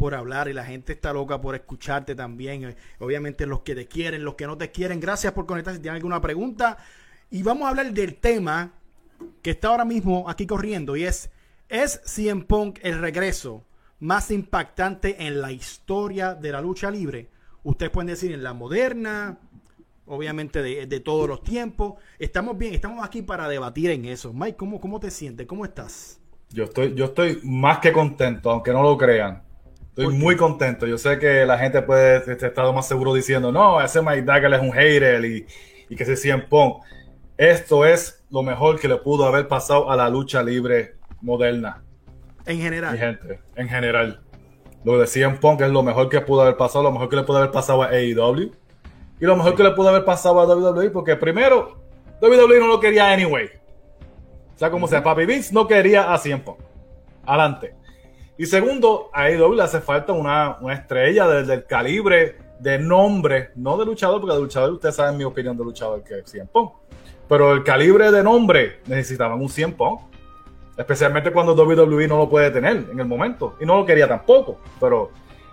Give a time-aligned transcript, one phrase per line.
[0.00, 2.64] por hablar y la gente está loca por escucharte también.
[2.64, 4.98] Eh, Obviamente los que te quieren, los que no te quieren.
[4.98, 5.76] Gracias por conectarse.
[5.76, 6.78] Si tienen alguna pregunta.
[7.30, 8.72] Y vamos a hablar del tema
[9.42, 11.28] que está ahora mismo aquí corriendo y es,
[11.68, 13.62] ¿es CM Punk el regreso
[13.98, 17.28] más impactante en la historia de la lucha libre?
[17.62, 19.38] Ustedes pueden decir en la moderna,
[20.06, 21.96] obviamente de, de todos los tiempos.
[22.18, 24.32] Estamos bien, estamos aquí para debatir en eso.
[24.32, 25.46] Mike, ¿cómo, cómo te sientes?
[25.46, 26.18] ¿Cómo estás?
[26.48, 29.49] Yo estoy, yo estoy más que contento, aunque no lo crean.
[30.00, 30.86] Estoy muy contento.
[30.86, 34.60] Yo sé que la gente puede estar más seguro diciendo, no, ese Mike Dagger es
[34.60, 35.46] un hater y,
[35.88, 36.82] y que se Punk.
[37.36, 41.82] Esto es lo mejor que le pudo haber pasado a la lucha libre moderna.
[42.46, 42.92] En general.
[42.92, 44.20] Mi gente, en general.
[44.84, 47.22] Lo de CM Punk es lo mejor que pudo haber pasado, lo mejor que le
[47.22, 48.52] pudo haber pasado a AEW.
[49.20, 51.78] Y lo mejor que le pudo haber pasado a WWE, porque primero,
[52.22, 53.50] WWE no lo quería anyway.
[54.54, 56.60] O sea, como sea, Papi Vince no quería a CM Punk.
[57.26, 57.74] Adelante.
[58.40, 63.50] Y segundo, a AEW le hace falta una, una estrella del, del, calibre de nombre,
[63.56, 66.48] no de luchador, porque de luchador ustedes saben mi opinión de luchador que es CM
[66.50, 66.72] Punk.
[67.28, 70.00] Pero el calibre de nombre necesitaban un CM Punk.
[70.74, 73.56] Especialmente cuando WWE no lo puede tener en el momento.
[73.60, 74.58] Y no lo quería tampoco.
[74.80, 75.10] Pero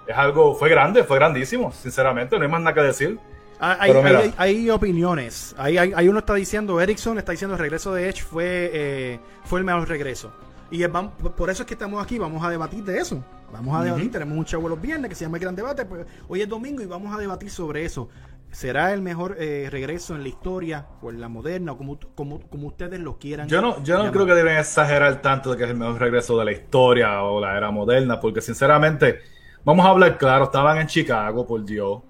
[0.08, 3.19] es algo, fue grande, fue grandísimo, sinceramente, no hay más nada que decir.
[3.59, 5.53] Hay, hay, hay, hay opiniones.
[5.58, 9.59] Hay, hay, uno está diciendo, Erickson está diciendo el regreso de Edge fue, eh, fue
[9.59, 10.31] el mejor regreso.
[10.69, 13.23] Y es, vamos, por eso es que estamos aquí, vamos a debatir de eso.
[13.51, 14.11] Vamos a debatir, uh -huh.
[14.11, 16.81] tenemos un show los viernes que se llama El Gran Debate, pues hoy es domingo
[16.81, 18.09] y vamos a debatir sobre eso.
[18.51, 22.41] ¿Será el mejor eh, regreso en la historia o en la moderna o como, como,
[22.49, 23.47] como ustedes lo quieran?
[23.47, 26.37] Yo no, yo no creo que deben exagerar tanto de que es el mejor regreso
[26.39, 29.19] de la historia o la era moderna, porque sinceramente,
[29.63, 31.89] vamos a hablar claro, estaban en Chicago, por Dios.
[31.89, 32.03] O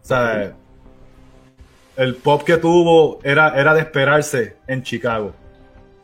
[0.00, 0.54] sea,
[1.96, 5.34] el pop que tuvo era, era de esperarse en Chicago.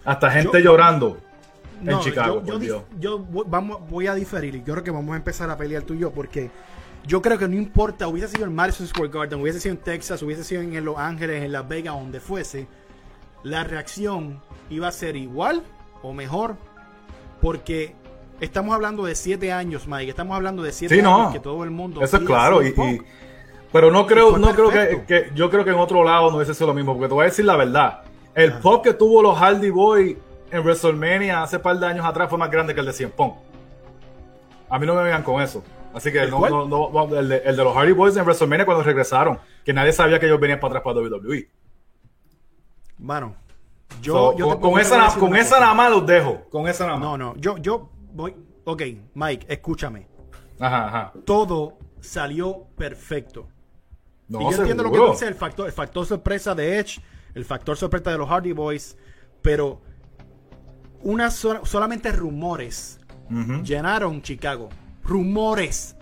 [0.05, 1.19] Hasta gente yo, llorando
[1.85, 2.43] en no, Chicago,
[2.99, 5.95] yo, vamos, voy a diferir y yo creo que vamos a empezar a pelear tú
[5.95, 6.51] y yo porque
[7.07, 10.23] yo creo que no importa, hubiese sido en Madison Square Garden, hubiese sido en Texas,
[10.23, 12.67] hubiese sido en Los Ángeles, en Las Vegas, donde fuese,
[13.43, 15.63] la reacción iba a ser igual
[16.03, 16.57] o mejor
[17.43, 17.95] porque
[18.41, 21.33] estamos hablando de siete años, Mike, estamos hablando de siete sí, años no.
[21.33, 22.03] que todo el mundo...
[22.03, 23.01] Eso es claro y, y,
[23.71, 26.55] pero no creo, no creo que, que, yo creo que en otro lado no hubiese
[26.55, 28.03] sido lo mismo, porque te voy a decir la verdad,
[28.35, 30.17] el pop que tuvo los Hardy Boys
[30.55, 33.33] en WrestleMania hace par de años atrás fue más grande que el de Cien Pong.
[34.69, 35.65] A mí no me vengan con eso.
[35.93, 38.85] Así que no, no, no, el, de, el, de, los Hardy Boys en WrestleMania cuando
[38.85, 41.49] regresaron, que nadie sabía que ellos venían para atrás para WWE.
[42.99, 43.35] Mano,
[44.01, 46.45] yo, so, yo con, con esa, na, con esa nada más los dejo.
[46.51, 47.09] Con esa nada más.
[47.09, 48.35] No, no, yo, yo voy.
[48.65, 48.83] Ok,
[49.15, 50.07] Mike, escúchame.
[50.61, 51.13] Ajá, ajá.
[51.25, 53.49] Todo salió perfecto.
[54.29, 54.71] No, y yo seguro.
[54.71, 57.01] entiendo lo que dice el factor, el factor sorpresa de Edge,
[57.35, 58.97] el factor sorpresa de los Hardy Boys,
[59.43, 59.83] pero
[61.05, 62.99] una so solamente rumores
[63.31, 63.63] uh -huh.
[63.63, 64.69] llenaron Chicago.
[65.05, 65.97] Rumores.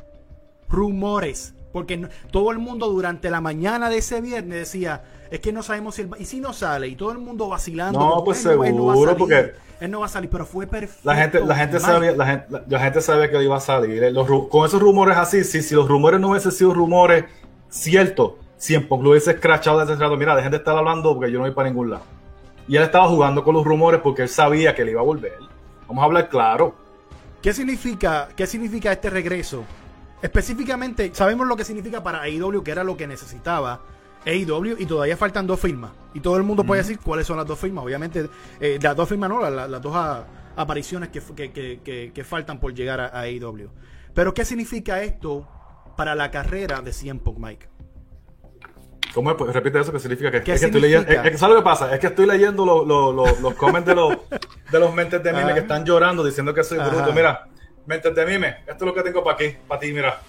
[0.69, 1.55] Rumores.
[1.73, 5.63] Porque no, todo el mundo durante la mañana de ese viernes decía, es que no
[5.63, 7.99] sabemos si él, y si no sale, y todo el mundo vacilando.
[7.99, 10.45] No, pues seguro, él no va a salir, porque él no va a salir, pero
[10.45, 11.01] fue perfecto.
[11.05, 14.13] La gente, la gente sabía, la gente, la, la gente sabía que iba a salir.
[14.13, 17.25] Los, con esos rumores así, si, si los rumores no hubiesen sido rumores
[17.71, 20.17] ciertos, siempre lo hubiese escrachado desde ese rato.
[20.17, 22.05] Mira, dejen de estar hablando porque yo no voy para ningún lado.
[22.69, 25.39] Y él estaba jugando con los rumores porque él sabía que le iba a volver.
[25.89, 26.75] Vamos a hablar claro.
[27.43, 29.65] ¿Qué significa, qué significa este regreso?
[30.23, 33.81] Específicamente, sabemos lo que significa para AEW, que era lo que necesitaba
[34.25, 35.91] AEW, y todavía faltan dos firmas.
[36.15, 36.67] Y todo el mundo mm.
[36.67, 37.85] puede decir cuáles son las dos firmas.
[37.85, 38.29] Obviamente,
[38.61, 40.25] eh, las dos firmas no, las, las dos a,
[40.55, 43.71] apariciones que, que, que, que, faltan por llegar a, a, AEW.
[44.15, 45.49] Pero, ¿qué significa esto
[45.97, 47.72] para la carrera de CM Punk, Mike?
[49.15, 49.37] ¿Cómo es?
[49.37, 51.11] Pues, repite eso, que significa que, ¿Qué es que estoy leyendo.
[51.11, 51.93] Es, es, ¿Sabes lo que pasa?
[51.95, 54.17] Es que estoy leyendo lo, lo, lo, los comments de los,
[54.71, 56.89] de los mentes de mime que están llorando diciendo que soy Ajá.
[56.89, 57.13] bruto.
[57.13, 57.47] Mira,
[57.87, 60.21] mentes de mime, esto es lo que tengo para aquí, para ti, mira.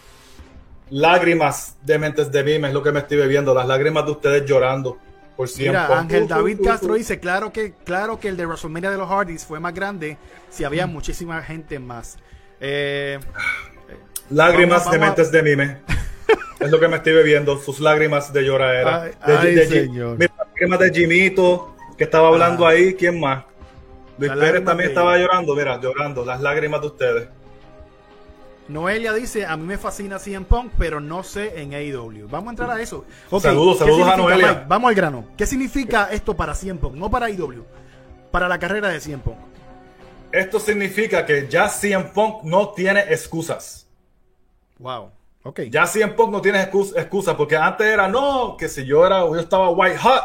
[0.90, 4.46] Lágrimas de mentes de mime es lo que me estoy bebiendo, las lágrimas de ustedes
[4.46, 4.98] llorando.
[5.36, 5.82] Por siempre.
[5.82, 9.44] Mira, Ángel David Castro dice, claro que, claro que el de WrestleMania de los Hardys
[9.44, 10.18] fue más grande
[10.52, 12.20] si había muchísima gente más.
[12.60, 13.20] Eh,
[14.30, 15.32] lágrimas vamos, vamos de mentes a...
[15.32, 15.78] de mime.
[16.64, 19.04] Es lo que me estoy bebiendo, sus lágrimas de lloradera.
[19.04, 20.18] Ay, de, ay, de, señor.
[20.18, 22.70] Mira, lágrimas de Jimito, que estaba hablando ah.
[22.70, 23.44] ahí, ¿quién más?
[24.18, 24.94] Luis Pérez también de...
[24.94, 27.28] estaba llorando, mira, llorando, las lágrimas de ustedes.
[28.68, 32.28] Noelia dice, a mí me fascina CM Punk, pero no sé en AEW.
[32.30, 33.06] Vamos a entrar a eso.
[33.30, 33.52] Okay.
[33.52, 34.48] Saludos, saludos a Noelia.
[34.48, 34.66] Mike?
[34.68, 35.26] Vamos al grano.
[35.38, 36.96] ¿Qué significa esto para CM Punk?
[36.96, 37.66] No para AEW,
[38.32, 39.38] para la carrera de CM Punk.
[40.32, 43.86] Esto significa que ya CM Punk no tiene excusas.
[44.80, 45.12] Wow.
[45.46, 45.70] Okay.
[45.70, 49.36] Ya CM Punk no tiene excusas porque antes era no, que si yo era, yo
[49.38, 50.22] estaba white hot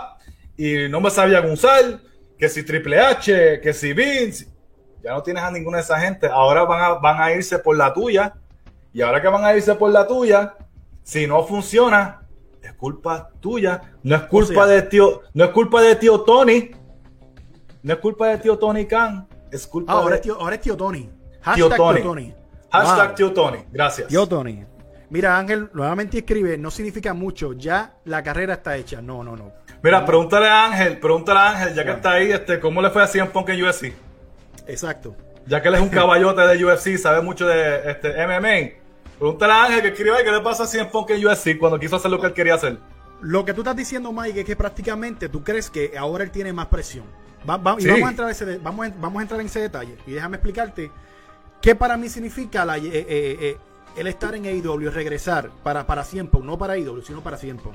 [0.56, 2.00] y no me sabía usar,
[2.38, 4.46] que si Triple H, que si Vince,
[5.02, 6.28] ya no tienes a ninguna de esa gente.
[6.28, 8.34] Ahora van a, van a irse por la tuya
[8.92, 10.54] Y ahora que van a irse por la tuya,
[11.02, 12.22] si no funciona,
[12.62, 13.80] es culpa tuya.
[14.04, 16.70] No es culpa O sea- de tío, no es culpa de tío Tony.
[17.82, 19.26] No es culpa de tío Tony Khan.
[19.50, 21.00] Es culpa Ah, ahora, de es tío, ahora es tío Tony.
[21.02, 21.10] Tío
[21.70, 22.00] Hashtag Tony.
[22.00, 22.34] tío Tony.
[22.70, 23.14] Hashtag Wow.
[23.16, 23.58] tío Tony.
[23.72, 24.08] Gracias.
[24.08, 24.64] Tío Tony.
[25.10, 29.00] Mira, Ángel nuevamente escribe, no significa mucho, ya la carrera está hecha.
[29.00, 29.52] No, no, no.
[29.82, 33.02] Mira, pregúntale a Ángel, pregúntale a Ángel, ya que está ahí, este, ¿cómo le fue
[33.02, 33.92] a CM Punk en UFC?
[34.66, 35.16] Exacto.
[35.46, 38.76] Ya que él es un caballote de UFC, sabe mucho de este, MMA.
[39.18, 41.78] Pregúntale a Ángel que escribe ahí qué le pasa a CM Punk en UFC cuando
[41.78, 42.78] quiso hacer lo que él quería hacer.
[43.22, 46.52] Lo que tú estás diciendo, Mike, es que prácticamente tú crees que ahora él tiene
[46.52, 47.04] más presión.
[47.48, 47.88] Va- va- y Sí.
[47.88, 49.96] vamos a, entrar ese vamos, a, vamos a entrar en ese detalle.
[50.06, 50.90] Y déjame explicarte
[51.62, 53.06] qué para mí significa la, eh, eh,
[53.40, 53.56] eh,
[53.98, 56.04] el estar en AEW, regresar para, para
[56.42, 57.74] no para AEW, sino para Punk.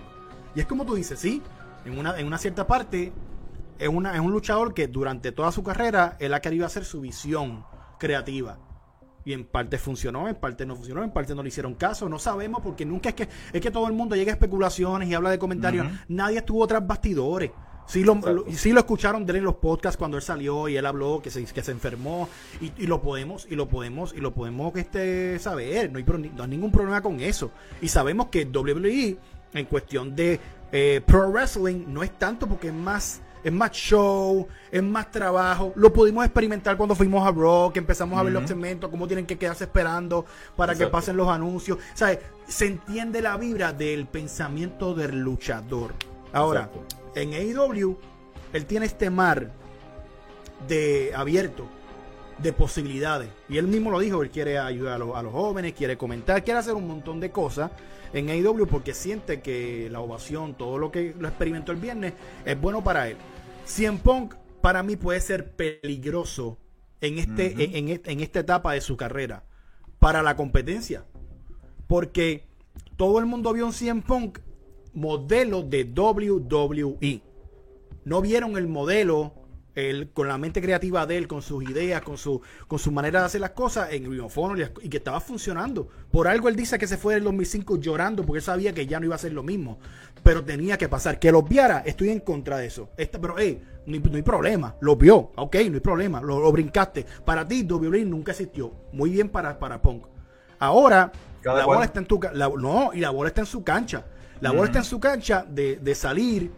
[0.56, 1.42] Y es como tú dices, sí,
[1.86, 3.12] en una, en una cierta parte
[3.78, 7.02] es, una, es un luchador que durante toda su carrera él ha querido hacer su
[7.02, 7.66] visión
[8.00, 8.58] creativa.
[9.26, 12.20] Y en parte funcionó, en parte no funcionó, en parte no le hicieron caso, no
[12.20, 15.30] sabemos porque nunca es que es que todo el mundo llega a especulaciones y habla
[15.30, 15.88] de comentarios.
[16.08, 17.52] Nadie estuvo tras bastidores.
[17.88, 20.78] Sí lo, lo- sí lo escucharon de él en los podcasts cuando él salió y
[20.78, 22.30] él habló que se, que se enfermó
[22.62, 25.92] y, y lo podemos y lo podemos y lo podemos este saber.
[25.92, 27.52] No hay, pro- no hay ningún problema con eso.
[27.82, 29.18] Y sabemos que WWE
[29.54, 30.40] en cuestión de
[30.72, 35.74] eh, pro wrestling no es tanto porque es más es más show, es más trabajo.
[35.76, 37.34] Lo pudimos experimentar cuando fuimos a
[37.74, 40.26] que empezamos a ver los segmentos, cómo tienen que quedarse esperando
[40.56, 41.78] para que pasen los anuncios.
[41.94, 42.20] ¿Sabes?
[42.48, 45.92] Se entiende la vibra del pensamiento del luchador.
[46.32, 47.03] Ahora, Exacto.
[47.16, 47.98] En AEW,
[48.54, 49.52] él tiene este mar
[50.68, 51.68] de abierto
[52.38, 53.30] de posibilidades.
[53.50, 56.44] Y él mismo lo dijo, él quiere ayudar a los, a los jóvenes, quiere comentar,
[56.44, 57.72] quiere hacer un montón de cosas
[58.14, 62.14] en AEW porque siente que la ovación, todo lo que lo experimentó el viernes,
[62.46, 63.18] es bueno para él.
[63.66, 66.58] CM Punk para mí puede ser peligroso
[67.02, 69.44] en, este, en, en en esta etapa de su carrera
[70.00, 71.06] para la competencia.
[71.88, 72.46] Porque
[72.98, 74.40] todo el mundo vio un CM Punk
[74.94, 77.22] modelo de WWE.
[78.06, 79.34] No vieron el modelo
[79.76, 83.22] el, con la mente creativa de él, con sus ideas, con su, con su manera
[83.22, 85.88] de hacer las cosas en Ring of Honor y, que estaba funcionando.
[86.12, 88.86] Por algo él dice que se fue en el 2005 llorando porque él sabía que
[88.86, 89.80] ya no iba a ser lo mismo.
[90.22, 91.18] Pero tenía que pasar.
[91.18, 92.90] Que lo viera, estoy en contra de eso.
[92.98, 94.76] Esta- pero, hey, no hay, no hay problema.
[94.82, 96.22] Lo vio, ok, no hay problema.
[96.22, 97.06] Lo, lo brincaste.
[97.26, 98.74] Para ti, WWE nunca existió.
[98.92, 100.06] Muy bien para, para Punk.
[100.60, 101.12] Ahora,
[101.42, 101.78] Cada la cual.
[101.78, 104.06] bola está en tu la- No, y la bola está en su cancha.
[104.44, 106.52] La bola está en su cancha de, de salir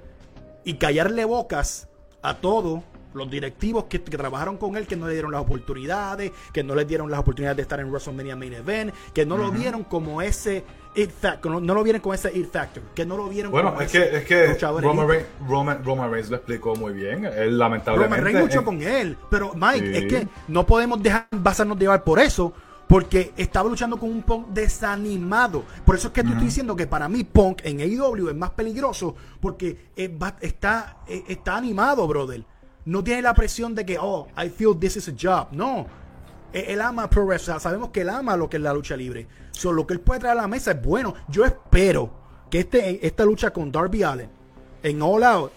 [0.64, 1.88] y callarle bocas
[2.24, 2.82] a todos
[3.14, 6.76] los directivos que, que trabajaron con él, que no le dieron las oportunidades, que no
[6.76, 10.22] le dieron las oportunidades de estar en WrestleMania Main Event, que no lo vieron como
[10.22, 10.66] ese
[10.96, 13.70] it factor, no, no lo vieron con ese it factor, que no lo vieron Bueno,
[13.70, 15.08] como es ese que, es que Roman.
[15.08, 17.24] Reigns, Roman, Roman Reigns lo explicó muy bien.
[17.26, 18.22] Él Roman lamentablemente.
[18.22, 19.96] Reigns luchó en- con él, pero Mike, Sí.
[19.98, 22.52] es que no podemos dejar basarnos llevar por eso,
[22.88, 25.64] porque estaba luchando con un Punk desanimado.
[25.86, 28.52] Por eso es que te estoy diciendo que para mí Punk en AEW es más
[28.52, 30.12] peligroso porque es
[30.42, 32.46] está, está animado, brother.
[32.86, 35.48] No tiene la presión de que, oh, I feel this is a job.
[35.52, 35.88] No.
[36.54, 37.56] Él, él ama pro wrestling.
[37.56, 39.28] O sea, sabemos que él ama lo que es la lucha libre.
[39.52, 41.16] So, lo que él puede traer a la mesa es bueno.
[41.28, 42.12] Yo espero
[42.52, 44.30] que este, esta lucha con Darby Allen
[44.84, 45.52] en All Out,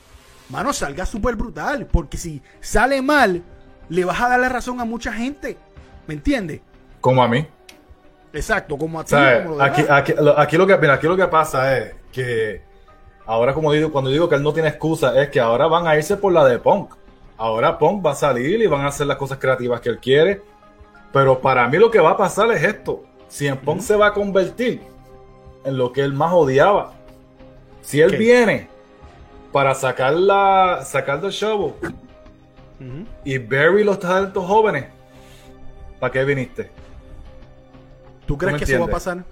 [0.48, 1.86] mano, salga súper brutal.
[1.86, 3.42] Porque si sale mal,
[3.90, 5.58] le vas a dar la razón a mucha gente.
[6.06, 6.62] ¿Me entiendes?
[7.00, 7.46] Como a mí.
[8.32, 9.10] Exacto, como a ti.
[9.10, 9.42] ¿Sabes?
[9.44, 12.62] como lo Aquí, lo, aquí lo que, mira, aquí lo que pasa es que
[13.26, 15.96] ahora, como digo, cuando digo que él no tiene excusa, es que ahora van a
[15.96, 16.94] irse por la de Punk.
[17.36, 20.42] Ahora Punk va a salir y van a hacer las cosas creativas que él quiere.
[21.12, 23.04] Pero para mí lo que va a pasar es esto.
[23.28, 24.82] Si en Punk se va a convertir
[25.64, 26.92] en lo que él más odiaba.
[27.82, 28.16] Si él ¿Qué?
[28.16, 28.68] viene
[29.52, 31.74] para sacar la sacar del show
[32.80, 33.06] Ujú.
[33.24, 34.86] y bury los talentos jóvenes,
[35.98, 36.70] ¿para qué viniste?
[38.28, 39.24] ¿Tú crees que eso va a pasar?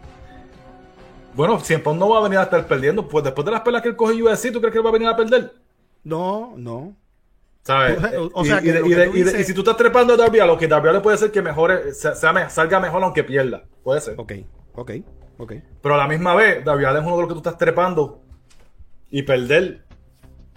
[1.35, 3.61] Bueno, si en Punk no va a venir a estar perdiendo, pues después de las
[3.61, 5.53] pelas que él coge UFC, ¿tú crees que él va a venir a perder?
[6.03, 6.97] No, no.
[7.63, 7.99] ¿Sabes?
[8.33, 9.53] O- sea, y, que de- lo y que de- tú y de- dices- y si
[9.53, 12.15] tú estás trepando a Darby Allin, que Darby Allin puede ser que mejore, sea-
[12.49, 13.65] salga mejor aunque pierda.
[13.83, 14.15] Puede ser.
[14.19, 14.33] Ok,
[14.75, 14.91] ok,
[15.39, 15.53] ok.
[15.83, 18.23] Pero a la misma vez, Darby es uno de los que tú estás trepando
[19.11, 19.85] y perder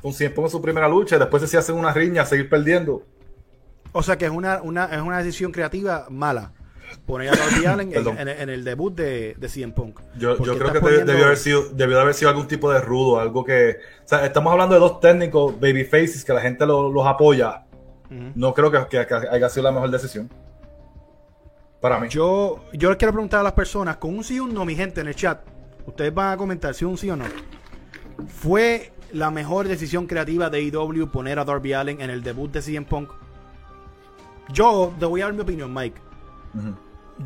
[0.01, 3.03] con si en su primera lucha y después si hacen una riña, seguir perdiendo.
[3.91, 6.53] O sea que es una, una, es una decisión creativa mala.
[7.05, 8.17] Poner a Darby Allen en, Perdón.
[8.19, 9.99] en- en el debut de, de CM Punk.
[10.17, 13.19] Yo, creo que poniendo- debió, haber sido, debió de haber sido algún tipo de rudo,
[13.19, 13.77] algo que...
[14.03, 17.63] O sea, estamos hablando de dos técnicos, babyfaces, que la gente lo- los apoya.
[18.09, 20.29] No creo que, que- que haya sido la mejor decisión.
[21.79, 22.09] Para mí.
[22.09, 24.75] Yo, yo les quiero preguntar a las personas, con un sí o un no, mi
[24.75, 25.39] gente, en el chat,
[25.85, 27.25] ustedes van a comentar si un sí o no.
[28.27, 32.61] ¿Fue la mejor decisión creativa de AEW poner a Darby Allen en el debut de
[32.61, 33.09] CM Punk?
[34.51, 36.01] Yo te voy a dar mi opinión, Mike.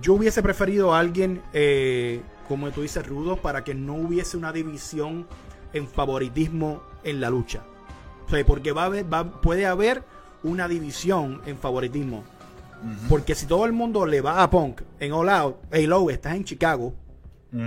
[0.01, 4.51] Yo hubiese preferido a alguien, eh, como tú dices, rudo, para que no hubiese una
[4.51, 5.27] división
[5.73, 7.61] en favoritismo en la lucha.
[8.25, 10.03] O sea, porque va a haber, va, puede haber
[10.43, 12.23] una división en favoritismo.
[13.07, 16.35] Porque si todo el mundo le va a Punk en All Out, hey Low, estás
[16.35, 16.93] en Chicago,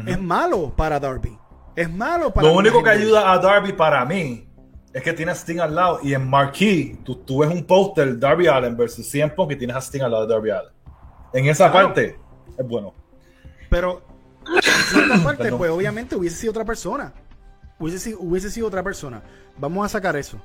[0.07, 1.39] es malo para Darby.
[1.75, 4.47] Es malo para Lo único que ayuda a Darby para mí
[4.93, 8.19] es que tiene a Sting al lado y en Marquee tú, tú ves un póster
[8.19, 10.73] Darby Allen versus 100 Punk y tienes a Sting al lado de Darby Allen.
[11.33, 11.89] En esa Claro.
[11.89, 12.19] parte
[12.59, 12.95] es bueno.
[13.71, 14.03] Pero
[14.47, 15.59] en cierta parte, Perdón.
[15.59, 17.13] pues obviamente hubiese sido otra persona.
[17.79, 19.23] Hubiese sido, hubiese sido otra persona.
[19.59, 20.41] Vamos a sacar eso.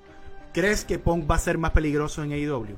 [0.54, 2.76] ¿Crees que Punk va a ser más peligroso en AEW?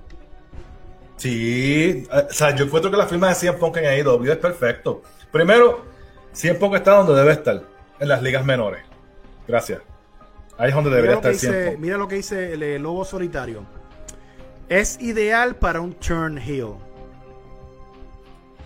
[1.17, 4.38] Sí, eh, o sea, yo encuentro que la firma de 100 Punk en AEW es
[4.38, 5.01] perfecto.
[5.31, 5.86] Primero,
[6.33, 7.63] 100 Punk está donde debe estar,
[8.00, 8.83] en las ligas menores.
[9.48, 9.81] Gracias.
[10.57, 11.79] Ahí es donde Mira debería estar 100 dice, Punk.
[11.79, 13.63] mira lo que dice el, eh, Lobo Solitario.
[14.69, 16.75] Es ideal para un turn heel.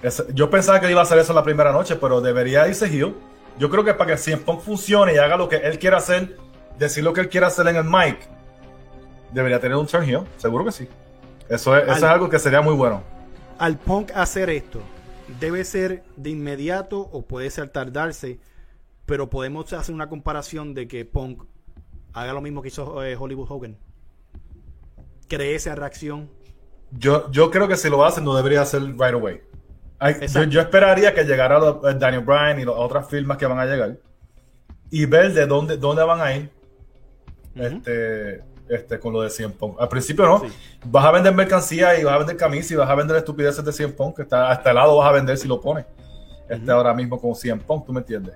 [0.02, 3.16] Es- yo pensaba que iba a hacer eso la primera noche, pero debería irse heel.
[3.58, 6.38] Yo creo que para que 100 Punk funcione y haga lo que él quiera hacer,
[6.78, 8.20] decir lo que él quiera hacer en el mic,
[9.34, 10.22] debería tener un turn heel.
[10.38, 10.88] Seguro que sí.
[11.50, 13.02] Eso es, eso es Al- algo que sería muy bueno.
[13.58, 14.80] Al Punk hacer esto,
[15.40, 18.40] debe ser de inmediato o puede ser tardarse,
[19.08, 21.44] pero podemos hacer una comparación de que Punk
[22.14, 23.78] haga lo mismo que hizo eh, Hollywood Hogan.
[25.28, 26.30] Cree esa reacción.
[26.92, 29.42] Yo, yo creo que si lo hacen, no debería hacer right away.
[30.00, 30.16] Hay-
[30.50, 33.66] yo, esperaría que llegara lo- eh, Daniel Bryan y las otras firmas que van a
[33.66, 33.98] llegar
[34.92, 36.50] y ver de dónde, dónde van a ir
[37.56, 39.80] este, este, con lo de 100 Punk.
[39.82, 40.40] Al principio no.
[40.40, 40.48] Sí.
[40.86, 43.72] Vas a vender mercancía y vas a vender camisas y vas a vender estupideces de
[43.74, 44.16] 100 Punk.
[44.18, 45.86] Que está, hasta el lado vas a vender si lo pones.
[46.50, 48.36] Este ahora mismo con 100 Punk, ¿tú me entiendes?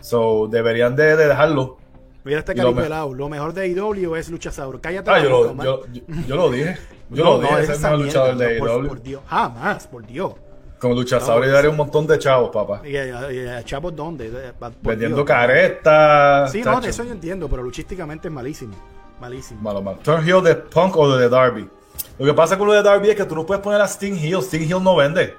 [0.00, 1.78] So, deberían de, de dejarlo.
[2.24, 3.14] Mira este lo cariño me- pelado.
[3.14, 4.80] Lo mejor de AEW es Luchasauro.
[4.80, 5.10] Cállate.
[5.10, 5.64] Ah, yo lo, man.
[5.66, 6.76] yo, yo, yo lo dije.
[7.10, 7.62] Yo No, lo no, dije.
[7.62, 8.88] es Es el mejor luchador de por-.
[8.88, 9.22] Por Dios.
[9.26, 10.34] Jamás, por Dios.
[10.80, 12.80] Con luchador y No, daré un montón de chavos, papá.
[12.86, 14.52] Y, y- chavos, ¿dónde?
[14.82, 16.52] Vendiendo caretas.
[16.52, 18.74] Sí, no, de eso yo entiendo, pero luchísticamente es malísimo.
[19.20, 19.60] Malísimo.
[19.60, 19.98] Malo, malo.
[20.02, 21.68] Turn heel de Punk o de Darby.
[22.18, 24.14] Lo que pasa con lo de Darby es que tú no puedes poner a Sting
[24.16, 24.40] heel.
[24.42, 25.34] Sting heel no vende.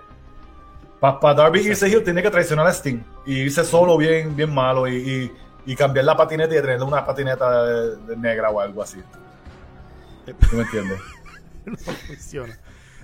[1.00, 3.00] Para Darby irse heel tiene que traicionar a Sting.
[3.26, 4.88] Y irse solo bien, bien malo.
[4.88, 5.32] Y, y-
[5.72, 8.98] y cambiar la patineta y tener una patineta de- de negra o algo así.
[10.26, 11.00] ¿Tú me entiendes?
[11.66, 12.58] no funciona.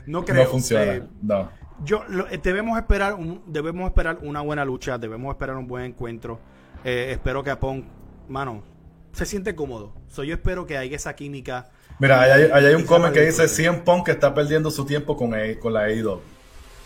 [0.05, 0.43] No creo.
[0.43, 0.83] no funciona.
[0.95, 1.49] Eh, no.
[1.83, 5.85] Yo lo- eh, debemos esperar un- debemos esperar una buena lucha, debemos esperar un buen
[5.85, 6.39] encuentro.
[6.83, 7.85] Eh, espero que a Punk,
[8.29, 8.63] mano,
[9.11, 9.93] se siente cómodo.
[10.07, 11.69] So, yo espero que haya esa química.
[11.99, 15.15] Mira, ahí hay, un comment que dice de- 100 Punk que está perdiendo su tiempo
[15.17, 16.19] con, A- con la AEW.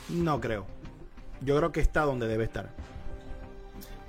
[0.09, 0.65] No creo.
[1.41, 2.69] Yo creo que está donde debe estar.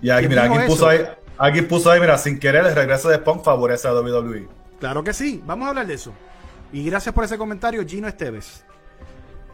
[0.02, 0.74] Y aquí, ¿Quién mira, dijo alguien eso?
[0.76, 1.00] puso ahí,
[1.38, 4.48] alguien puso ahí, mira, sin querer el regreso de Punk favorece a WWE.
[4.78, 6.12] Claro que sí, vamos a hablar de eso.
[6.72, 8.64] Y gracias por ese comentario, Gino Esteves.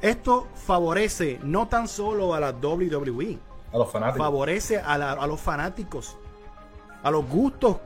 [0.03, 3.39] Esto favorece no tan solo a la WWE,
[3.73, 4.19] A los fanáticos.
[4.27, 6.17] favorece a, la- a los fanáticos,
[7.03, 7.77] a los gustos,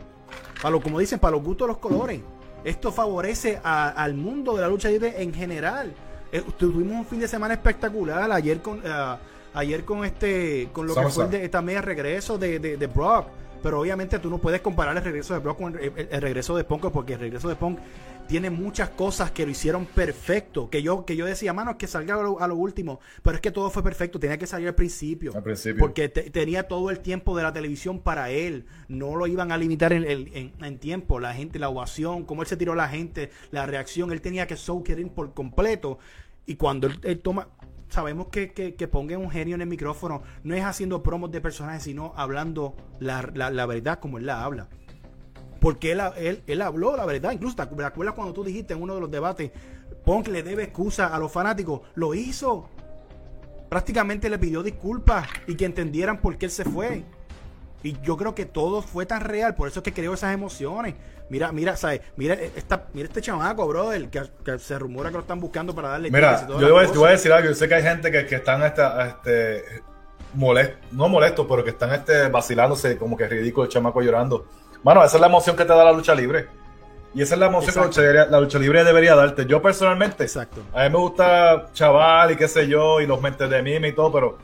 [0.63, 2.21] a lo como dicen, para los gustos los colores.
[2.65, 5.93] Esto favorece a- al mundo de la lucha libre en general.
[6.33, 9.19] Eh, tuvimos un fin de semana espectacular ayer con ah,
[9.55, 13.27] ayer con este con lo que fue de- también el regreso de, de, de Brock.
[13.63, 16.57] Pero obviamente tú no puedes comparar el regreso de Brock con el, el- el regreso
[16.57, 17.79] de Punk porque el regreso de Punk
[18.31, 20.71] tiene muchas cosas que lo hicieron perfecto.
[20.71, 23.01] Que yo, que yo decía, mano, que salga a lo, a lo último.
[23.23, 24.21] Pero es que todo fue perfecto.
[24.21, 25.33] Tenía que salir al principio.
[25.35, 25.81] Al principio.
[25.81, 28.65] Porque te- tenía todo el tiempo de la televisión para él.
[28.89, 31.19] No lo iban a limitar en, en- en- en tiempo.
[31.21, 34.13] La gente, la ovación, cómo él se tiró a la gente, la reacción.
[34.13, 35.99] Él tenía que soak in por completo.
[36.47, 37.49] Y cuando él, él toma.
[37.89, 40.23] Sabemos que, que, que ponga un genio en el micrófono.
[40.45, 44.45] No es haciendo promos de personajes, sino hablando la, la- la verdad como él la
[44.45, 44.69] habla.
[45.61, 47.33] Porque él, él, él habló la verdad.
[47.33, 49.51] Incluso, ¿te acu- te acuerdas cuando tú dijiste en uno de los debates,
[50.05, 51.83] Punk le debe excusa a los fanáticos?
[51.95, 52.69] Lo hizo.
[53.69, 57.05] Prácticamente le pidió disculpas y que entendieran por qué él se fue.
[57.83, 60.97] Y yo creo que todo fue tan real, por eso es que creó esas emociones.
[61.31, 62.01] Mira, mira, ¿sabes?
[62.17, 65.91] Mira, esta, mira este chamaco, brother, que, que se rumora que lo están buscando para
[65.91, 67.49] darle Mira, yo voy, voy a decir algo.
[67.49, 69.63] Yo sé que hay gente que, que están esta, este,
[70.35, 74.47] molest, no molestos, pero que están este, vacilándose, como que ridículo el chamaco llorando.
[74.83, 76.47] Mano, esa es la emoción que te da la lucha libre.
[77.15, 79.45] Y esa es la emoción que la lucha, libre- la lucha libre debería darte.
[79.47, 80.63] Yo personalmente, Exacto.
[80.73, 83.93] a mí me gusta chaval y qué sé yo, y los mentes de mime y
[83.93, 84.39] todo, pero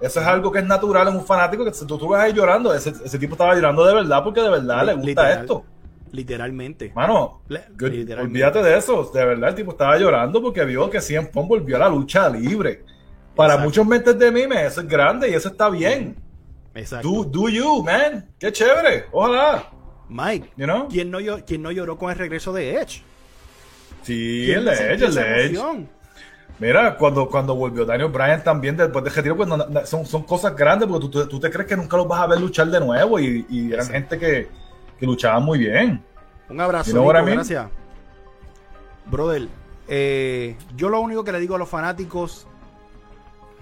[0.00, 2.32] eso es algo que es natural en un fanático que si tú, tú vas ahí
[2.32, 2.74] llorando.
[2.74, 5.40] Ese, ese tipo estaba llorando de verdad porque de verdad le gusta Literal.
[5.40, 5.64] esto.
[6.12, 6.92] Literalmente.
[6.94, 8.20] Mano, literalmente.
[8.20, 9.10] olvídate de eso.
[9.14, 12.28] De verdad, el tipo estaba llorando porque vio que CM Punk volvió a la lucha
[12.28, 12.84] libre.
[13.34, 13.64] Para Exacto.
[13.68, 16.14] muchos mentes de mime, eso es grande y eso está bien.
[16.74, 17.08] Exacto.
[17.08, 18.28] Do, do you, man.
[18.38, 19.06] Qué chévere.
[19.12, 19.70] Ojalá.
[20.08, 20.88] Mike, You know?
[20.88, 23.02] ¿quién no, quién no lloró con el regreso de Edge?
[24.02, 25.86] Sí, ¿Quién el no Edge, el Edge.
[26.58, 29.48] Mira, cuando, cuando volvió Daniel Bryan también después de retiro, pues
[29.88, 32.40] son, son cosas grandes porque tú, tú, te crees que nunca los vas a ver
[32.40, 34.48] luchar de nuevo y, y eran gente que,
[34.98, 36.04] que luchaba muy bien.
[36.48, 37.66] Un abrazo, Nico, gracias.
[39.06, 39.48] Brother,
[39.88, 42.46] eh, yo lo único que le digo a los fanáticos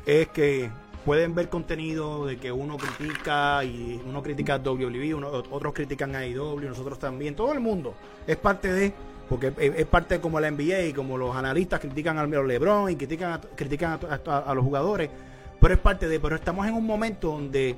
[0.05, 0.71] es que
[1.04, 6.26] pueden ver contenido de que uno critica y uno critica a WWE, otros critican a
[6.26, 7.95] IW, nosotros también, todo el mundo.
[8.26, 8.92] Es parte de,
[9.28, 13.33] porque es, parte como la NBA y como los analistas critican al LeBron y critican,
[13.33, 15.11] a, critican a, los jugadores,
[15.61, 17.76] pero es parte de, pero estamos en un momento donde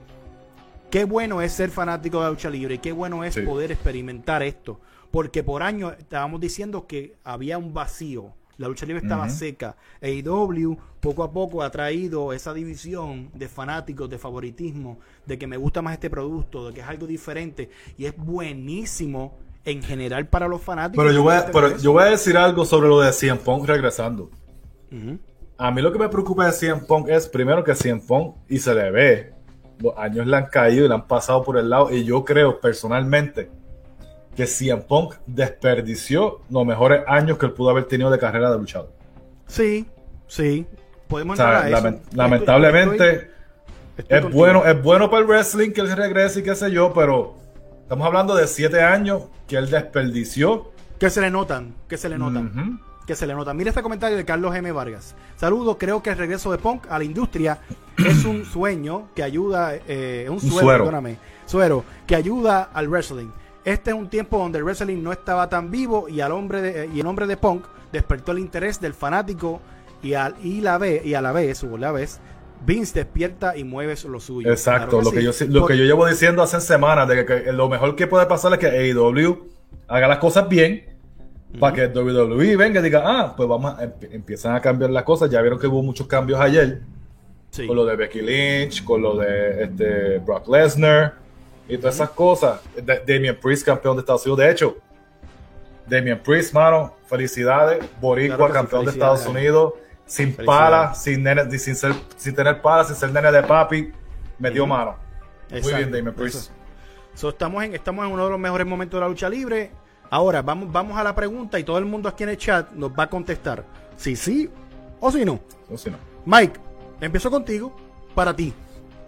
[0.91, 4.43] qué bueno es ser fanático de la lucha libre y qué bueno es poder experimentar
[4.43, 9.77] esto, porque por años estábamos diciendo que había un vacío la lucha libre estaba seca.
[10.01, 15.57] AEW poco a poco ha traído esa división de fanáticos, de favoritismo, de que me
[15.57, 17.71] gusta más este producto, de que es algo diferente.
[17.99, 21.05] Y es buenísimo en general para los fanáticos.
[21.05, 23.67] Pero yo voy a, pero yo voy a decir algo sobre lo de CM Punk
[23.67, 24.31] regresando.
[25.57, 28.59] A mí lo que me preocupa de CM Punk es primero que CM Punk, y
[28.59, 29.35] se le ve,
[29.79, 31.91] los años le han caído y le han pasado por el lado.
[31.91, 33.51] Y yo creo personalmente
[34.37, 38.59] que CM Punk desperdició los mejores años que él pudo haber tenido de carrera de
[38.59, 38.91] luchador.
[39.47, 39.87] Sí,
[40.27, 40.67] sí.
[41.09, 41.39] Podemos
[42.15, 43.31] lamentablemente
[44.09, 47.35] es bueno, es bueno para el wrestling que él regrese y qué sé yo, pero
[47.83, 50.73] estamos hablando de siete años que él desperdició.
[50.99, 52.81] Que se le notan, que se le notan.
[53.07, 53.57] Que se le notan.
[53.57, 54.73] Mira este comentario de Carlos M.
[54.73, 55.15] Vargas.
[55.37, 57.59] Saludos, creo que el regreso de Punk a la industria
[57.99, 63.29] es un sueño que ayuda, eh, un, suero, perdóname, suero, que ayuda al wrestling
[63.65, 66.91] este es un tiempo donde el wrestling no estaba tan vivo y al hombre de,
[66.93, 69.61] y el hombre de Punk despertó el interés del fanático
[70.03, 72.21] y, al, y, la ve, y a la vez, o la vez,
[72.65, 74.51] Vince despierta y mueve lo suyo.
[74.51, 77.95] Exacto, lo, que, yo, lo que yo llevo diciendo hace semanas, de que, lo mejor
[77.95, 79.49] que puede pasar es que AEW
[79.89, 80.85] haga las cosas bien
[81.61, 85.29] para que WWE venga y diga, ah, pues vamos a, empiezan a cambiar las cosas.
[85.31, 86.81] Ya vieron que hubo muchos cambios ayer.
[87.67, 91.22] Con lo de Becky Lynch, con lo de este, Brock Lesnar
[91.75, 92.61] y todas esas cosas.
[93.07, 94.39] Damien Priest, campeón de Estados Unidos.
[94.39, 94.77] De hecho,
[95.87, 97.85] Damien Priest, mano, felicidades.
[98.01, 99.75] Boricua, campeón de Estados Unidos.
[100.05, 103.91] Sin pala, sin, nene, sin, ser, sin tener pala, sin ser nene de papi.
[104.39, 104.97] Metió mano.
[105.51, 106.51] Muy bien, Damien Priest.
[107.15, 109.71] estamos, en, estamos en uno de los mejores momentos de la lucha libre.
[110.11, 112.91] Ahora, vamos, vamos a la pregunta y todo el mundo aquí en el chat nos
[112.91, 113.65] va a contestar.
[113.97, 114.51] Si sí
[115.01, 115.41] o si no.
[115.71, 115.97] O si no.
[116.27, 116.61] Mike,
[117.01, 117.75] empiezo contigo.
[118.15, 118.53] Para ti.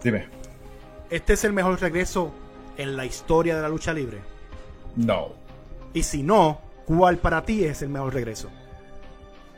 [0.01, 0.27] Dime.
[1.11, 2.33] ¿Este es el mejor regreso
[2.77, 4.19] en la historia de la lucha libre?
[4.95, 5.29] No.
[5.93, 8.49] Y si no, ¿cuál para ti es el mejor regreso?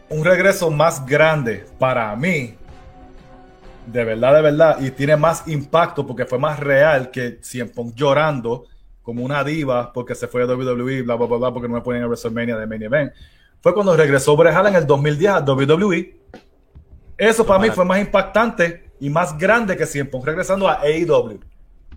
[0.10, 2.56] Un regreso más grande para mí,
[3.86, 8.66] de verdad, de verdad, y tiene más impacto porque fue más real que siempre llorando
[9.02, 11.82] como una diva porque se fue a WWE, bla, bla, bla, bla, porque no me
[11.82, 13.14] ponen a WrestleMania de Main Event.
[13.62, 16.20] Fue cuando regresó Brejal en el 2010 a WWE.
[17.18, 21.40] Eso para mí fue más impactante y más grande que siempre regresando a AEW.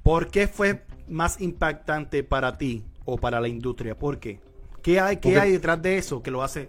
[0.02, 3.98] ¿Por qué fue más impactante para ti o para la industria?
[3.98, 4.40] ¿Por qué?
[4.82, 6.68] ¿Qué hay, qué hay detrás de eso que lo hace?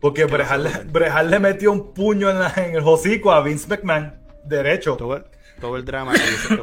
[0.00, 4.14] Porque Brejal, le metió un puño en, el hocico a Vince McMahon,
[4.44, 4.96] derecho.
[4.96, 5.24] Todo el,
[5.60, 6.56] todo el drama que,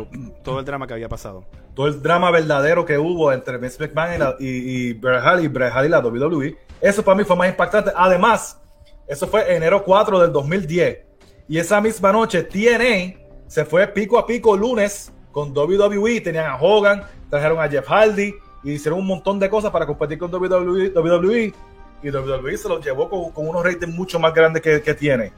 [0.43, 1.45] todo, el drama que había pasado.
[1.75, 5.85] Todo el drama verdadero que hubo entre Vince McMahon y, y, y Brejal y Brejal
[5.85, 6.57] y la WWE.
[6.81, 7.91] Eso para mí fue más impactante.
[7.95, 8.59] Además,
[9.07, 10.99] eso fue enero 4 del 2010.
[11.47, 16.55] Y esa misma noche TNA se fue pico a pico lunes con WWE, tenían a
[16.55, 20.89] Hogan, trajeron a Jeff Hardy y hicieron un montón de cosas para competir con WWE,
[20.95, 21.53] WWE
[22.01, 25.31] y WWE se los llevó con, unos ratings mucho más grandes que, tiene.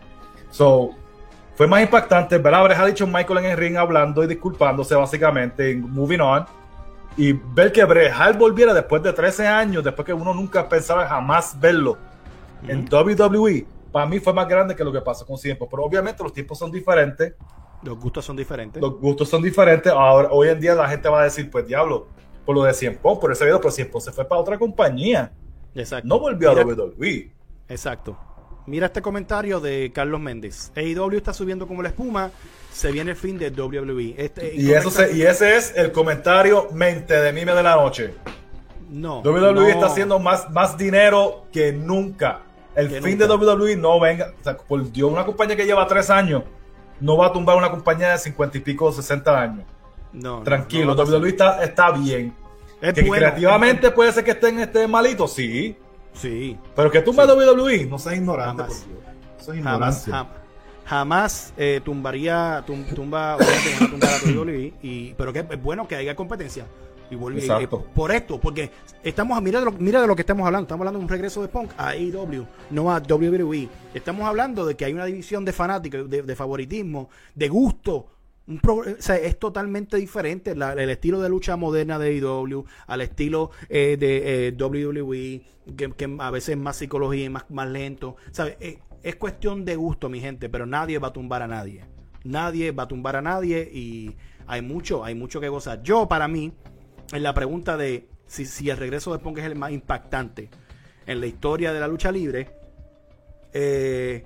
[0.52, 0.92] So,
[1.54, 2.38] fue más impactante.
[2.38, 6.46] Ver a ha dicho Michael en el ring hablando y disculpándose básicamente, en moving on,
[7.18, 11.60] y ver que Brejal volviera después de 13 años, después que uno nunca pensaba jamás
[11.60, 11.98] verlo
[12.66, 15.68] en WWE, para mí fue más grande que lo que pasó con tiempo.
[15.70, 17.34] Pero obviamente los tiempos son diferentes
[17.84, 18.82] los gustos son diferentes.
[18.82, 19.92] Los gustos son diferentes.
[19.92, 22.08] Ahora, hoy en día la gente va a decir, pues diablo,
[22.46, 25.32] por lo de Cienpo, por ese video, pero Cienpo se fue para otra compañía.
[25.76, 26.08] Exacto.
[26.08, 27.32] No volvió a WWE.
[27.70, 28.18] Exacto.
[28.66, 30.72] Mira este comentario de Carlos Méndez.
[30.76, 32.32] AEW está subiendo como la espuma.
[32.72, 34.16] Se viene el fin de WWE.
[34.18, 38.14] Este, y, eso y ese es el comentario mente de mime de la noche.
[38.90, 39.22] No.
[39.22, 42.42] WWE está haciendo más, más dinero que nunca.
[42.76, 44.34] El fin de WWE no venga.
[44.40, 46.44] O sea, por Dios, una compañía que lleva tres años
[47.00, 49.66] no va a tumbar una compañía de 50 y pico, 60 años.
[50.12, 50.42] No.
[50.42, 52.34] Tranquilo, no, WWE está, bien.
[52.82, 55.78] que creativamente puede ser que estén este malito, sí.
[56.14, 56.58] Sí.
[56.76, 57.32] Pero que tumba sí.
[57.32, 58.86] WWE, no seas ignorante, jamás.
[59.38, 59.58] Por Dios.
[59.58, 60.28] ignorancia.
[60.86, 65.62] jamás eh, tumbaría, tum- tumba, obviamente van a tumbar a WWE, y, pero que es
[65.62, 66.66] bueno que haya competencia.
[67.12, 67.84] Y vuelve, Exacto.
[67.86, 68.70] eh, por esto, porque
[69.04, 71.42] estamos, mira de, lo, mira de lo que estamos hablando, estamos hablando de un regreso
[71.42, 73.68] de Punk a AEW, no a WWE.
[73.94, 78.08] Estamos hablando de que hay una división de fanáticos, de, de favoritismo, de gusto.
[78.48, 82.66] Un pro- o sea, es totalmente diferente la- el estilo de lucha moderna de AEW
[82.88, 85.42] al estilo eh, de eh, WWE,
[85.78, 88.16] que, que a veces es más psicología y más, más lento.
[88.32, 88.58] ¿Sabes?
[88.60, 91.86] Eh, es cuestión de gusto, mi gente, pero nadie va a tumbar a nadie.
[92.24, 94.16] Nadie va a tumbar a nadie y
[94.48, 95.82] hay mucho, hay mucho que gozar.
[95.84, 96.52] Yo, para mí,
[97.12, 100.50] en la pregunta de si, si el regreso de Punk es el más impactante
[101.06, 102.50] en la historia de la lucha libre,
[103.54, 104.24] eh,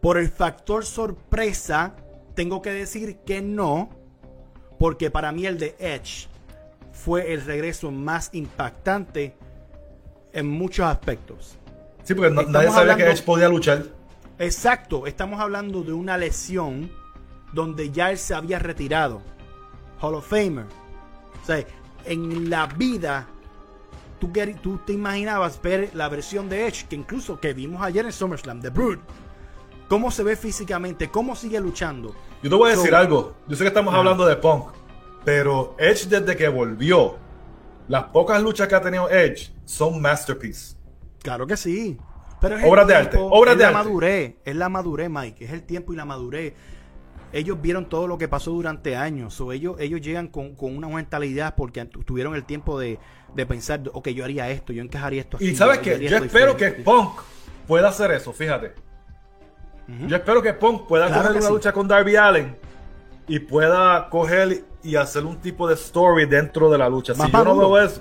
[0.00, 1.94] por el factor sorpresa,
[2.34, 3.90] tengo que decir que no,
[4.78, 6.28] porque para mí el de Edge
[6.92, 9.36] fue el regreso más impactante
[10.32, 11.58] en muchos aspectos.
[12.02, 13.84] Sí, porque Estamos nadie sabía que Edge podía luchar.
[14.38, 16.90] Exacto, estamos hablando de una lesión
[17.52, 19.22] donde ya él se había retirado.
[20.00, 20.66] Hall of Famer.
[21.44, 21.64] O sea,
[22.06, 23.28] en la vida,
[24.18, 28.12] tú, tú te imaginabas ver la versión de Edge, que incluso que vimos ayer en
[28.12, 28.98] SummerSlam, The Brood.
[29.88, 32.14] Cómo se ve físicamente, cómo sigue luchando.
[32.42, 33.34] Yo te voy a So- decir algo.
[33.46, 33.98] Yo sé que estamos Ajá.
[33.98, 34.70] hablando de Punk,
[35.24, 37.16] pero Edge desde que volvió,
[37.88, 40.76] las pocas luchas que ha tenido Edge son masterpiece.
[41.22, 41.98] Claro que sí.
[42.40, 43.78] Pero es Obras de arte, obras de la arte.
[43.84, 46.52] madurez, es la madurez, Mike, es el tiempo y la madurez.
[47.34, 50.88] Ellos vieron todo lo que pasó durante años, o ellos, ellos llegan con, con una
[50.88, 52.98] mentalidad porque tu- tuvieron el tiempo de,
[53.34, 56.66] de pensar, ok, yo haría esto, yo encajaría esto Y sabes haría yo espero que
[56.66, 56.82] diferente".
[56.84, 57.20] Punk
[57.66, 58.72] pueda hacer eso, fíjate.
[60.06, 61.52] Yo espero que Punk pueda Claro coger una sí.
[61.52, 62.56] lucha con Darby Allen
[63.28, 67.14] y pueda coger y hacer un tipo de story dentro de la lucha.
[67.14, 68.00] Más si yo no veo eso,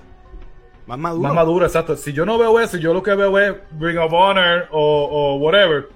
[0.86, 1.24] Más maduro.
[1.24, 1.96] más maduro, exacto.
[1.98, 4.80] Si yo no veo eso, yo lo que veo es Ring of Honor o,
[5.12, 5.90] o whatever.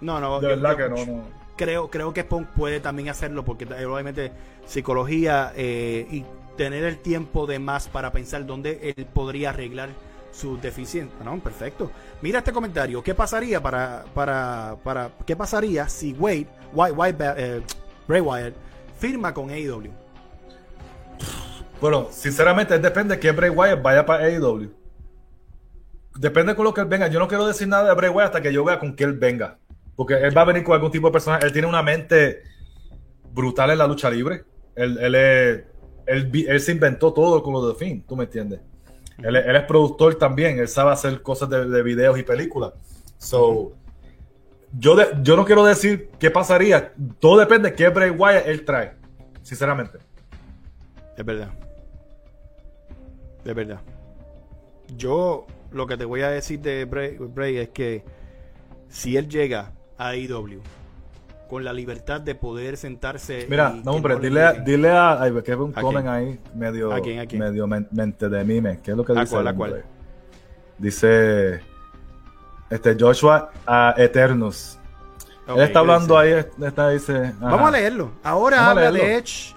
[0.00, 1.33] No, no, De verdad yo- que no, no.
[1.56, 4.32] Creo, creo que Punk puede también hacerlo porque eh, obviamente
[4.66, 6.24] psicología eh, y
[6.56, 9.90] tener el tiempo de más para pensar dónde él podría arreglar
[10.32, 11.24] sus deficiencias.
[11.24, 11.90] No, perfecto.
[12.20, 13.02] Mira este comentario.
[13.02, 17.62] ¿Qué pasaría para, para, para, qué pasaría si Wade, White, White, eh,
[18.08, 18.54] Bray Wyatt
[18.98, 19.90] firma con AEW?
[21.80, 24.72] Bueno, sinceramente, depende que Bray Wyatt vaya para AEW.
[26.16, 27.08] Depende con lo que él venga.
[27.08, 29.14] Yo no quiero decir nada de Bray Wyatt hasta que yo vea con qué él
[29.14, 29.58] venga.
[29.96, 31.46] Porque él va a venir con algún tipo de personaje.
[31.46, 32.42] Él tiene una mente
[33.32, 34.44] brutal en la lucha libre.
[34.74, 35.64] Él, es-
[36.06, 38.60] él él se inventó todo con lo de Finn, ¿tú me entiendes?
[39.18, 40.58] Él, es- productor también.
[40.58, 42.72] Él sabe hacer cosas de, de videos y películas.
[43.18, 43.72] So,
[44.76, 46.92] yo, de- yo no quiero decir qué pasaría.
[47.20, 48.94] Todo depende de qué Bray Wyatt él trae.
[49.42, 49.98] Sinceramente.
[51.16, 51.50] Es verdad.
[53.44, 53.80] Es verdad.
[54.96, 58.04] Yo lo que te voy a decir de Bray, Bray es que
[58.88, 60.60] si él llega a AEW
[61.48, 63.46] con la libertad de poder sentarse.
[63.48, 65.22] Mira, no, hombre, le dile, a, dile a.
[65.22, 65.72] Ay, que un
[66.08, 66.92] ahí medio.
[66.92, 67.40] ¿A quién, quién?
[67.40, 68.80] Medio men- mente de mime.
[68.82, 69.34] ¿Qué es lo que ¿A dice?
[69.34, 69.84] cuál, cuál?
[70.78, 71.60] Dice.
[72.70, 74.78] Este Joshua a Eternus.
[75.46, 76.34] Él está ¿qué hablando dice?
[76.58, 76.66] ahí.
[76.66, 77.16] Está, dice.
[77.26, 77.34] ajá.
[77.40, 78.12] Vamos a leerlo.
[78.22, 79.08] Ahora Vamos habla leerlo.
[79.10, 79.54] de Edge.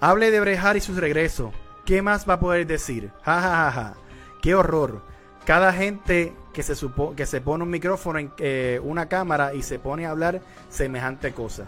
[0.00, 1.52] Hable de Brejar y su regreso.
[1.84, 3.10] ¿Qué más va a poder decir?
[3.22, 3.94] Ja, ja, ja, ja.
[4.40, 5.02] Qué horror.
[5.46, 9.62] Cada gente que se, supo, que se pone un micrófono en eh, una cámara y
[9.62, 11.64] se pone a hablar semejante cosa.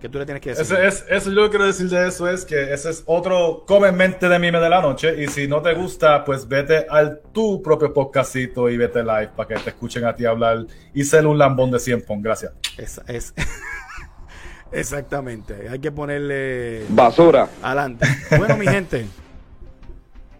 [0.00, 0.64] ¿Qué tú le tienes que decir?
[0.76, 3.64] Ese es, eso yo lo que quiero decir de eso es que ese es otro
[3.66, 5.22] comen mente de mime de la noche.
[5.22, 9.48] Y si no te gusta, pues vete al tu propio podcastito y vete live para
[9.48, 12.20] que te escuchen a ti hablar y ser un lambón de 100 pon.
[12.20, 12.52] Gracias.
[12.76, 13.32] Es, es-
[14.72, 15.68] Exactamente.
[15.70, 17.48] Hay que ponerle Basura.
[17.62, 18.06] adelante.
[18.36, 19.06] Bueno, mi gente,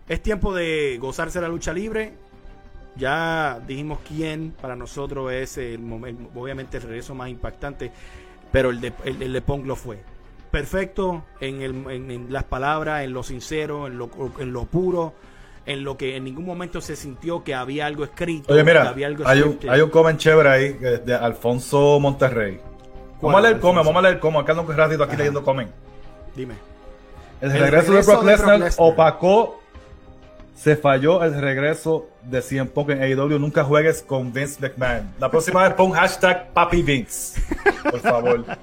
[0.09, 2.12] es tiempo de gozarse la lucha libre.
[2.98, 7.92] Ya dijimos quién para nosotros es el momento, obviamente el regreso más impactante,
[8.50, 9.98] pero el de, el, el de Punk lo fue.
[10.50, 15.12] Perfecto en, el, en, en las palabras, en lo sincero, en lo, en lo puro,
[15.66, 18.54] en lo que en ningún momento se sintió que había algo escrito.
[18.54, 22.61] Oye, mira, había algo hay un, hay un comen chévere ahí de Alfonso Monterrey.
[23.20, 23.85] ¿Cuál, Vamos a leer Alfonso?
[23.85, 24.40] vamos a leer comen.
[24.42, 25.18] Acá ando un ratito aquí Ajá.
[25.18, 25.68] leyendo comen.
[26.35, 26.54] Dime.
[27.40, 28.70] El, El regreso, regreso de Brock Lesnar.
[28.78, 29.61] opacó.
[30.57, 33.38] Se falló el regreso de CM Punk en AEW.
[33.38, 35.14] Nunca juegues con Vince McMahon.
[35.21, 37.40] La próxima vez pon hashtag Papi Vince.
[37.90, 38.45] Por favor.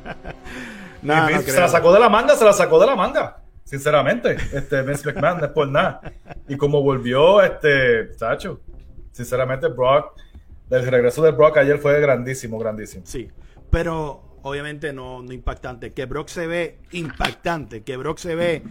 [1.04, 3.44] No, no se la sacó de la manga, se la sacó de la manga.
[3.66, 6.00] Sinceramente, este Vince McMahon no es por nada.
[6.48, 8.62] Y como volvió, este, Tacho,
[9.12, 10.18] sinceramente, Brock,
[10.70, 13.04] el regreso de Brock ayer fue grandísimo, grandísimo.
[13.06, 13.30] Sí,
[13.70, 15.92] pero obviamente no, no impactante.
[15.92, 18.64] Que Brock se ve impactante, que Brock se ve,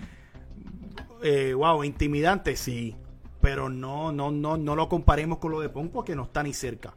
[1.22, 2.96] eh, wow, intimidante, sí.
[3.42, 6.54] Pero no, no, no, no lo comparemos con lo de Punk porque no está ni
[6.54, 6.94] cerca.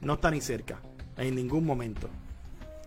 [0.00, 0.80] No está ni cerca.
[1.16, 2.08] En ningún momento.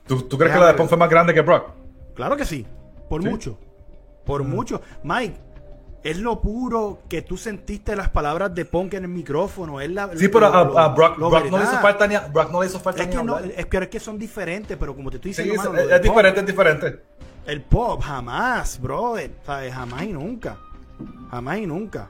[0.08, 1.70] ¿Tú, tú crees que la de Punk fue más grande que Brock?
[2.16, 2.66] Claro que sí.
[3.08, 3.30] Por ¿Sí?
[3.30, 3.58] mucho.
[4.26, 4.50] Por Mm.
[4.50, 4.82] mucho.
[5.04, 5.36] Mike,
[6.04, 9.80] es lo puro que tú sentiste las palabras de Punk en el micrófono.
[9.80, 12.16] Es la, Sí, pero a, lo- a Brock, lo Brock no le hizo falta ni
[12.16, 14.18] a, Brock no le hizo falta Es ni que, no, es, que, es que son
[14.18, 17.00] diferentes, pero como te estoy Sí, diciendo, mano, lo es diferente, es diferente.
[17.46, 19.32] El pop, jamás, brother.
[19.46, 19.72] ¿Sabes?
[19.74, 20.58] Jamás y nunca.
[21.30, 22.08] Jamás y nunca.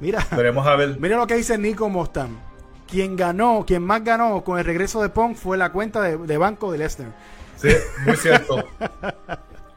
[0.00, 0.98] Mira, Veremos a ver.
[1.00, 2.38] mira lo que dice Nico Mostan.
[2.88, 6.36] Quien ganó, quien más ganó con el regreso de Punk fue la cuenta de, de
[6.38, 7.12] banco de Lesnar.
[7.56, 7.70] Sí,
[8.04, 8.64] muy cierto.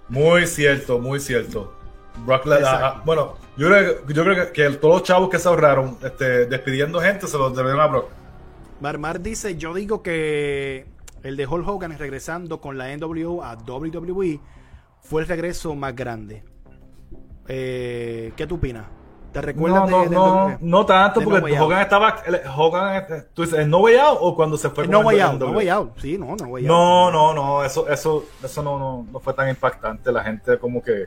[0.09, 1.73] Muy cierto, muy cierto.
[2.25, 2.85] Brock Exacto.
[2.85, 6.45] ah, bueno, yo creo, que- yo creo que, todos los chavos que se ahorraron este,
[6.47, 8.09] despidiendo gente se los debieron a Brock.
[8.81, 10.85] Marmar dice, yo digo que
[11.23, 14.39] el de Hulk Hogan regresando con la NWO a WWE
[15.01, 16.43] fue el regreso más grande.
[17.47, 18.85] Eh, ¿Qué tú opinas?
[19.39, 20.57] ¿Te recuerdas No, no, de, de no, WWE?
[20.61, 21.59] no tanto, de porque?
[21.59, 22.23] Hogan estaba.
[22.55, 25.19] Hogan, este, ¿Tú dices el No Way Out o cuando se fue No el Way
[25.19, 25.39] Out?
[25.39, 25.91] No Way Out.
[25.99, 26.67] Sí, no, No Way Out.
[26.67, 30.11] No, no, no, eso, eso, eso no, no, no fue tan impactante.
[30.11, 31.05] La gente como que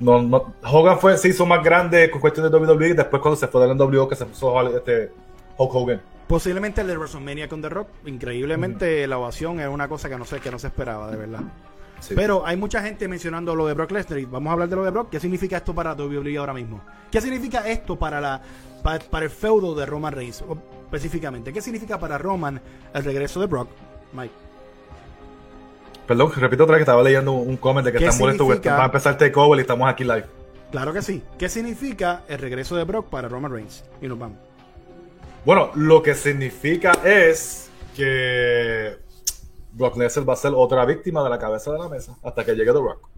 [0.00, 3.36] no, no, Hogan fue, se hizo más grande con cuestión de WWE y después cuando
[3.36, 5.10] se fue del NWO que se puso este,
[5.56, 6.02] Hulk Hogan.
[6.26, 7.88] Posiblemente el de WrestleMania con The Rock.
[8.04, 11.40] Increíblemente la ovación era una cosa que no sé, que no se esperaba, de verdad.
[12.06, 12.14] Sí.
[12.14, 14.84] Pero hay mucha gente mencionando lo de Brock Lesnar y vamos a hablar de lo
[14.84, 15.08] de Brock.
[15.10, 16.82] ¿Qué significa esto para WWE ahora mismo?
[17.10, 18.42] ¿Qué significa esto para la
[18.82, 21.50] pa- para, el feudo de Roman Reigns o, específicamente?
[21.52, 22.60] ¿Qué significa para Roman
[22.92, 23.68] el regreso de Brock?
[24.12, 24.34] Mike.
[26.06, 28.76] Perdón, repito otra vez que estaba leyendo un comment de que ¿Qué están molestos significa?
[28.76, 30.26] va a empezar Takeover y estamos aquí live.
[30.70, 31.22] Claro que sí.
[31.38, 33.82] ¿Qué significa el regreso de Brock para Roman Reigns?
[34.02, 34.36] Y nos vamos.
[35.46, 38.98] Bueno, lo que significa es que
[39.74, 42.52] Brock Lesnar va a ser otra víctima de la cabeza de la mesa hasta que
[42.54, 43.08] llegue The Rock.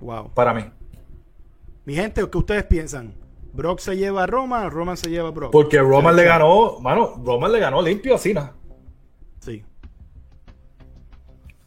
[0.00, 0.30] Wow.
[0.34, 0.64] Para mí.
[1.84, 3.14] Mi gente, ¿qué ustedes piensan?
[3.52, 5.52] ¿Brock se lleva a Roman o Roman se lleva a Brock?
[5.52, 8.52] Porque Roman le ganó, mano, Roman le ganó limpio a Cena.
[9.40, 9.64] Sí.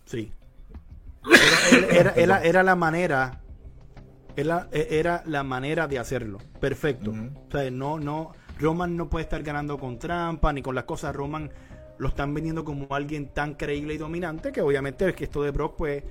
[0.05, 0.31] Sí.
[1.91, 3.41] Era, era- era- era la manera.
[4.35, 6.39] Era, era la manera de hacerlo.
[6.59, 7.11] Perfecto.
[7.11, 8.31] O sea, no, no.
[8.59, 11.15] Roman no puede estar ganando con trampa ni con las cosas.
[11.15, 11.49] Roman
[11.97, 15.51] lo están vendiendo como alguien tan creíble y dominante que obviamente es que esto de
[15.51, 16.03] Brock, pues.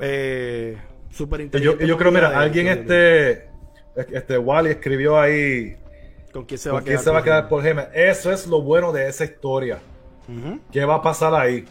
[0.00, 0.76] Eh,
[1.10, 3.30] súper Y yo, yo creo, mira, de- alguien de-
[3.96, 5.76] este, este Wally escribió ahí
[6.32, 7.04] ¿Con quién se va a quién quedar?
[7.04, 7.86] se va a quedar por Heyman.
[7.94, 9.78] Eso es lo bueno de esa historia.
[10.72, 11.64] ¿Qué va a pasar ahí?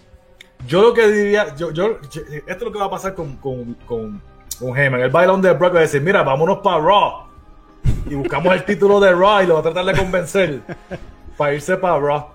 [0.65, 3.35] Yo lo que diría, yo, yo, yo- esto es lo que va a pasar con,
[3.37, 4.21] con, con,
[4.57, 5.01] con Heyman.
[5.01, 7.25] El bailón de Brock va a decir, mira, vámonos para Raw.
[8.09, 10.61] Y buscamos el título de Raw y lo va a tratar de convencer
[11.37, 12.25] para irse para Raw.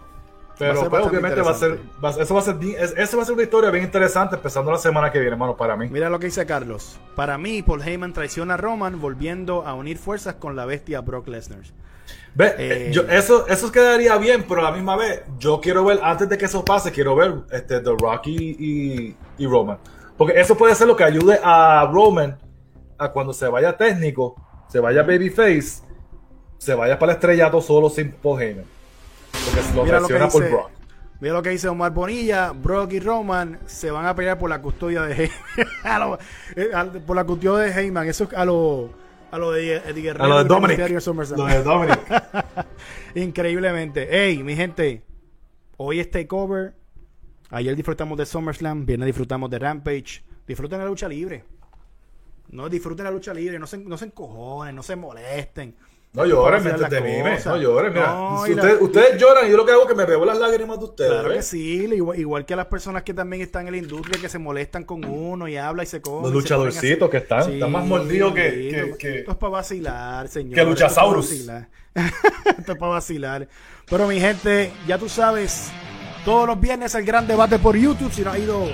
[0.60, 3.22] Pero pues, obviamente va a ser, va eso va a ser, bien- es- eso va
[3.22, 5.88] a ser una historia bien interesante empezando la semana que viene, hermano, para mí.
[5.90, 6.98] Mira lo que dice Carlos.
[7.16, 11.26] Para mí, Paul Heyman traiciona a Roman volviendo a unir fuerzas con la bestia Brock
[11.28, 11.62] Lesnar.
[12.34, 15.84] Ve, Eh, eh, yo, eso, eso quedaría bien, pero a la misma vez, yo quiero
[15.84, 19.78] ver, antes de que eso pase, quiero ver este, The Rocky y, y Roman.
[20.16, 22.38] Porque eso puede ser lo que ayude a Roman
[22.98, 24.36] a cuando se vaya técnico,
[24.68, 25.82] se vaya babyface,
[26.58, 28.64] se vaya para el estrellato solo sin Paul Heyman.
[29.32, 30.70] Porque se lo Mira lo, que por dice, Brock.
[31.20, 32.52] mira lo que dice Omar Bonilla.
[32.52, 35.14] Brock y Roman se van a pelear por la custodia de
[35.84, 36.00] Heyman.
[36.00, 36.18] Lo-
[36.56, 38.08] eh, por la custodia de Heyman.
[38.08, 38.90] Eso es a lo,
[39.30, 40.24] a lo de Eddie Guerrero.
[40.24, 40.78] A lo de Dominic.
[40.78, 41.38] Mysterio SummerSlam.
[41.40, 42.00] Lo de Dominic.
[43.14, 44.08] Increíblemente.
[44.10, 45.02] Hey, mi gente.
[45.76, 46.74] Hoy es Takeover.
[47.50, 48.84] Ayer disfrutamos de SummerSlam.
[48.86, 50.22] Viernes disfrutamos de Rampage.
[50.46, 51.44] Disfruten la lucha libre.
[52.50, 53.58] No disfruten la lucha libre.
[53.58, 54.74] No se, no se encojonen.
[54.76, 55.74] No se molesten.
[56.12, 57.30] No las mime.
[57.36, 57.46] cosas.
[57.46, 58.06] No lloren, mira.
[58.12, 60.38] No, Si la- ustedes, lloran y yo lo que hago es que me bebo las
[60.38, 61.10] lágrimas de ustedes.
[61.12, 64.28] Claro que sí, igual, igual que las personas que también están en la industria que
[64.28, 66.22] se molestan con uno y habla y se come.
[66.24, 70.26] Los luchadorcitos que están- están más mordidos que- que- esto- que- Esto es para vacilar,
[70.28, 70.54] señor.
[70.56, 71.30] que Luchasaurus.
[71.30, 71.68] Esto es para vacilar.
[72.58, 73.48] Esto es para vacilar.
[73.88, 75.70] Pero mi gente, ya tú sabes,
[76.24, 78.12] todos los viernes el gran debate por YouTube.
[78.12, 78.64] Si no has ido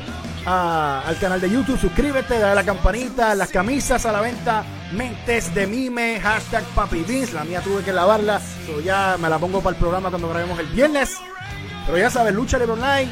[0.46, 4.64] a- al canal de YouTube, suscríbete, dale a la campanita, las camisas a la venta,
[4.92, 7.32] mentes de mime, hashtag papi Vince.
[7.35, 10.59] La mía tuve que lavarla, so ya me la pongo para el programa cuando grabemos
[10.59, 11.16] el viernes.
[11.87, 13.11] Pero ya sabes, lucha libre online,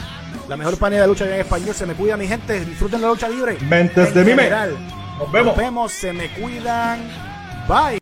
[0.48, 1.74] la mejor página de lucha libre en español.
[1.74, 3.56] Se me cuida mi gente, disfruten la lucha libre.
[3.60, 4.42] Mentes En de mime.
[4.44, 4.76] general.
[5.18, 5.46] Nos vemos.
[5.48, 7.00] Nos vemos, se me cuidan.
[7.68, 7.98] Bye.